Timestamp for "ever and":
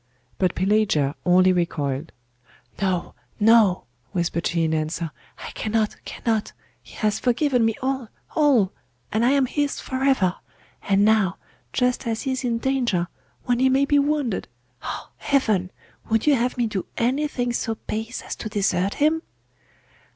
10.03-11.05